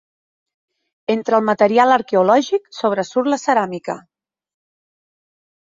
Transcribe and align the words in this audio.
Entre 1.15 1.37
el 1.39 1.45
material 1.49 1.93
arqueològic 1.97 2.65
sobresurt 2.79 3.31
la 3.35 3.39
ceràmica. 3.45 4.01